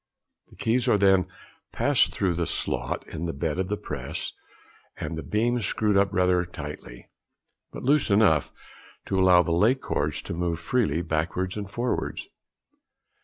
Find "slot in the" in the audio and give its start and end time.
2.47-3.33